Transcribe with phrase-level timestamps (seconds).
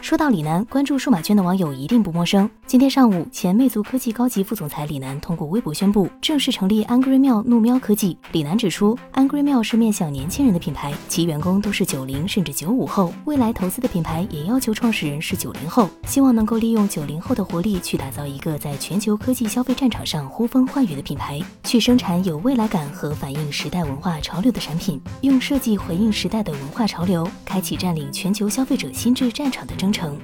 [0.00, 2.48] 说到李楠，关注数码圈的网友一定不陌生。
[2.66, 8.16] 今天上午，前魅族科技高级副总裁李楠通过微博宣布正式成立 Angry 喵怒喵科技。
[8.32, 29.92] 李楠指出，Angry 喵是面向年轻人的品牌，其员工都是九零甚至九五后，未来投资的品牌也要求创始人是九零后，希望能够利用九零后的活力去打造一个在全球科技消费战场上呼风唤雨的品牌，去生产有未来感和反映时代文化潮流的产品，用设计回应时代的文化潮流，开启占领全球消费者心智战场的征。
[29.92, 30.18] 成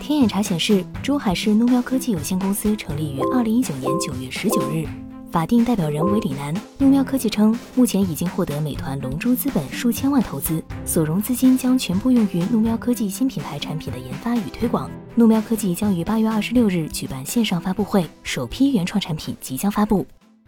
[0.00, 4.84] 天眼查显示，珠海市怒喵科技有限公司成立于二零一九年九月十九日，
[5.30, 6.52] 法定代表人为李楠。
[6.78, 14.90] 怒喵科技称，目前已经获得美团龙珠资本数千万投资，所融资金将全部用于怒喵科技新品牌产品的研发与推广。
[15.14, 20.04] 怒喵科技将于八月二十六日举办线上发布会，首批原创产品即将发布。